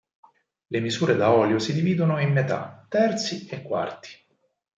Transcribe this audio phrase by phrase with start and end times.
[0.75, 4.09] Le misure da olio si dividono in metà, terzi e quarti.